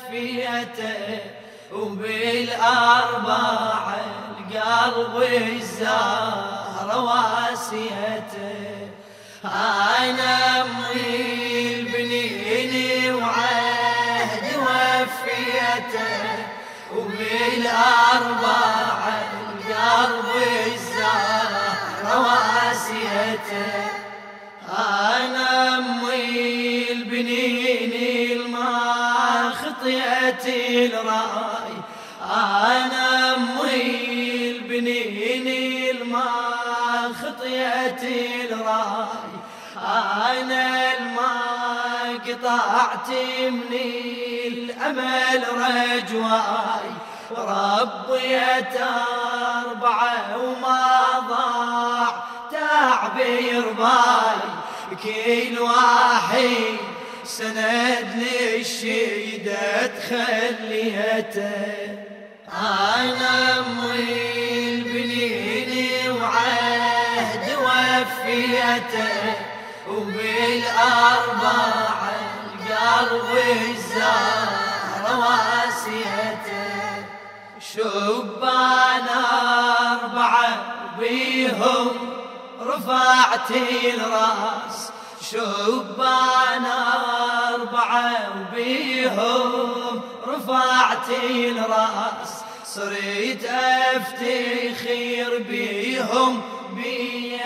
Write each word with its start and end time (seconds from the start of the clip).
وفيته 0.00 1.18
وبالأربع 1.72 3.34
القلب 3.94 5.14
الزهر 5.22 6.88
واسيته. 6.98 8.88
أنا 9.44 10.62
أمي 10.62 11.74
البنين 11.74 13.14
وعهد 13.14 14.46
وفيته 14.56 16.24
وبالأربع 16.96 18.58
القلب 19.32 20.30
الزهر 20.66 22.04
واسيته. 22.18 24.09
الراي 30.70 31.74
أنا 32.30 33.34
أمي 33.36 34.50
البنين 34.50 35.46
الما 35.90 36.30
خطيت 37.22 38.02
الرأي. 38.50 39.30
أنا 39.76 40.92
الما 40.98 41.40
قطعت 42.26 43.08
من 43.50 43.72
الأمل 44.46 45.42
رجواي. 45.48 46.90
ربيت 47.36 48.76
أربعة 49.66 50.36
وما 50.36 50.88
ضاع 51.28 52.24
تعبير 52.52 53.64
باي. 53.72 54.40
كل 55.02 55.58
واحد 55.58 56.76
سند 57.24 58.24
للشيدة 59.40 59.86
تخليته 59.86 61.50
أنا 62.52 63.58
أمي 63.58 64.74
البنين 64.74 66.10
وعهد 66.12 67.46
وفيته 67.56 69.34
وبالأربع 69.88 71.54
القلب 72.70 73.30
الزهر 73.70 75.04
واسيته 75.20 76.70
شبان 77.60 79.08
أربعة 79.92 80.50
بيهم 80.98 81.88
رفعت 82.60 83.50
الرأس. 83.50 84.79
شبان 85.30 86.64
أربعة 87.54 88.12
وبيهم 88.36 90.00
رفعت 90.28 91.08
الراس 91.30 92.32
صرت 92.64 93.44
أفتخر 93.94 95.38
بيهم 95.48 96.42
بين 96.74 97.40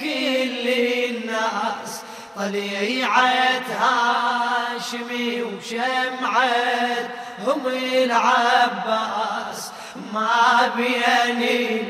كل 0.00 0.68
الناس. 0.68 2.02
طليعة 2.36 3.62
هاشمي 3.80 5.42
وشمعة 5.42 7.10
هم 7.46 7.66
العباس 7.66 9.70
ما 10.12 10.72
بيني 10.76 11.82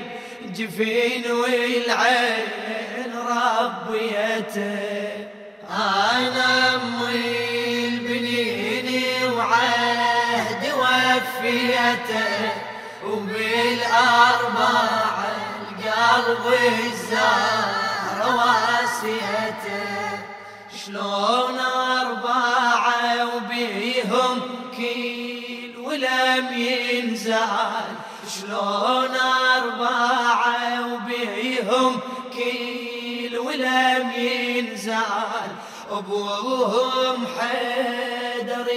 الجفين 0.44 1.30
والعين 1.30 2.81
ربيته. 3.60 5.28
أنا 5.70 6.74
أمي 6.74 7.88
البنين 7.88 8.88
وعهد 9.32 10.62
وفيته 10.82 12.52
وبالأربع 13.06 14.72
القلب 15.84 16.44
الزهر 16.84 18.18
واسيته. 18.36 20.02
شلون 20.86 21.58
أربعة 21.58 23.00
وبيهم 23.36 24.34
كيل 24.76 25.76
ولم 25.78 26.46
ينزال 26.52 27.88
شلون 28.40 29.14
أربعة 29.56 30.86
وبيهم 30.86 32.00
ينزال 34.92 35.52
أبوهم 35.90 37.26
حيدر 37.38 38.68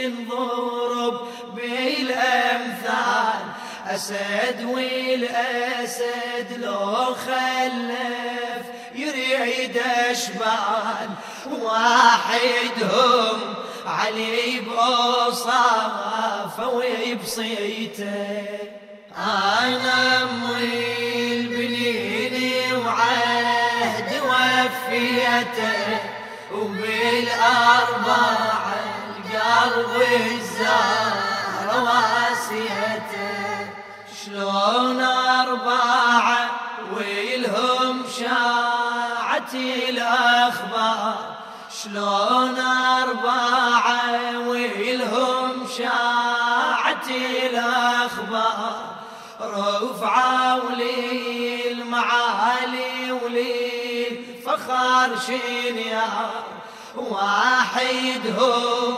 ينضرب 0.00 1.20
بالأمثال. 1.54 3.40
أسد 3.86 4.64
والأسد 4.64 6.48
لو 6.56 7.14
خلف 7.14 8.64
يريد 8.94 9.82
أشبال 10.10 11.08
واحدهم 11.62 13.54
علي 13.86 14.60
بأوصافه 14.60 16.68
وبصيته 16.68 18.44
أنا 19.16 20.22
أمي 20.22 20.89
وفيته 24.90 25.98
وبالأربع 26.52 28.26
القلب 29.34 30.02
الزهر 30.30 31.68
واسيته. 31.82 33.70
شلون 34.24 35.00
أربعة 35.00 36.50
ويلهم 36.96 38.02
شاعت 38.18 39.54
الأخبار؟ 39.54 41.36
شلون 41.82 42.58
أربعة 43.00 44.38
ويلهم 44.48 45.66
شاعت 45.78 47.08
الأخبار؟ 47.08 48.90
رفعوا 49.40 50.70
لي 50.70 51.72
المعالي 51.72 53.12
ولي 54.50 54.58
فخر 54.58 55.10
شنيار 55.26 56.44
واحدهم 56.96 58.94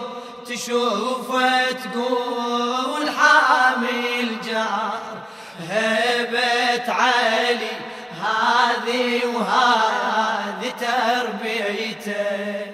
تشوفه 0.47 1.73
تقول 1.73 3.11
حامل 3.11 4.37
جار. 4.45 5.03
هبت 5.71 6.89
علي 6.89 7.71
هذه 8.23 9.21
وهذه 9.35 10.73
تربيته. 10.81 12.67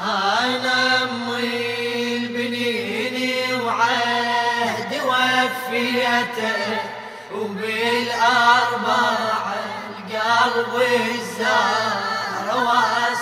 أنا 0.00 1.02
أمي 1.02 2.16
البنين 2.16 3.60
وعهد 3.60 4.92
وفيته 5.04 6.78
وبالأربع 7.34 9.10
القلب 10.12 10.74
الزهر 10.82 11.99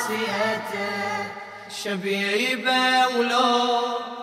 واسيته 0.08 0.88
شبيبة 1.84 3.06
ولو 3.06 3.80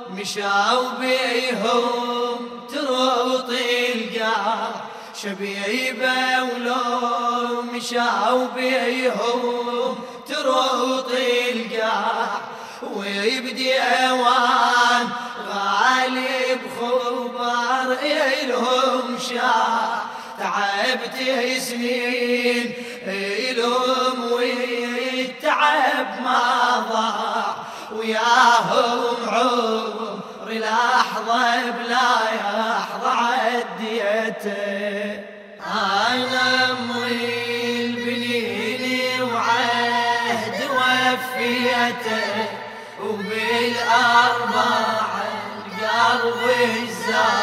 مشاو 0.09 0.81
بيهم 0.99 2.49
تروطي 2.69 3.93
القار. 3.93 4.73
شبيبة 5.21 6.43
ولو 6.43 7.61
مشاو 7.61 8.47
بيهم 8.55 9.97
تروطي 10.27 11.51
القاع 11.51 12.27
ويبدي 12.95 13.73
اوان 13.79 15.07
غالب 15.47 16.61
خبر 16.79 17.97
إلهم 18.03 19.17
شاع. 19.29 20.01
تعبت 20.39 21.17
سنين 21.59 22.73
والتعب 23.07 24.04
ضاع 26.91 27.55
وياهم 27.91 29.15
عمر 29.27 30.19
لحظة 30.47 31.71
بلا 31.71 32.11
يحظى 32.35 33.09
عديته 33.09 34.55
أنا 35.65 36.71
أمي 36.71 37.85
البنين 37.85 39.21
وعهد 39.23 40.59
وفيته 40.71 42.49
وبالأربع 43.03 44.69
القلب 45.25 46.35
واسيته 46.43 47.34